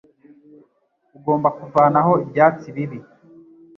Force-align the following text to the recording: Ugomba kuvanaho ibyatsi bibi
Ugomba 1.17 1.47
kuvanaho 1.57 2.11
ibyatsi 2.23 2.67
bibi 2.75 2.99